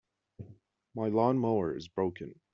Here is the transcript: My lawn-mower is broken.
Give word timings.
My 0.95 1.09
lawn-mower 1.09 1.77
is 1.77 1.87
broken. 1.87 2.33